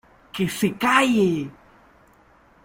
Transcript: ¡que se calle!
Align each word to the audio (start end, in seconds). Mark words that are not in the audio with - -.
¡que 0.33 0.45
se 0.49 0.69
calle! 0.83 1.51